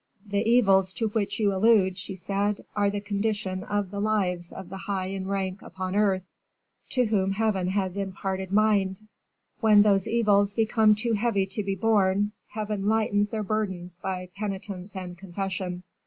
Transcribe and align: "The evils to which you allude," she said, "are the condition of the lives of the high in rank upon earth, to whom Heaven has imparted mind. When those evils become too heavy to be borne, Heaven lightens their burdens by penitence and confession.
"The 0.25 0.41
evils 0.49 0.93
to 0.93 1.09
which 1.09 1.39
you 1.39 1.53
allude," 1.53 1.95
she 1.95 2.15
said, 2.15 2.65
"are 2.75 2.89
the 2.89 2.99
condition 3.01 3.63
of 3.63 3.91
the 3.91 3.99
lives 3.99 4.51
of 4.51 4.69
the 4.69 4.77
high 4.89 5.05
in 5.09 5.27
rank 5.27 5.61
upon 5.61 5.95
earth, 5.95 6.23
to 6.89 7.05
whom 7.05 7.33
Heaven 7.33 7.67
has 7.67 7.95
imparted 7.95 8.51
mind. 8.51 9.01
When 9.59 9.83
those 9.83 10.07
evils 10.07 10.55
become 10.55 10.95
too 10.95 11.13
heavy 11.13 11.45
to 11.45 11.61
be 11.61 11.75
borne, 11.75 12.31
Heaven 12.47 12.87
lightens 12.87 13.29
their 13.29 13.43
burdens 13.43 13.99
by 13.99 14.29
penitence 14.35 14.95
and 14.95 15.15
confession. 15.19 15.83